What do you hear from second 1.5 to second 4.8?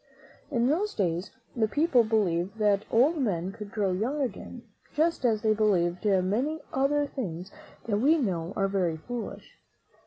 the people believed that old men could grow young again,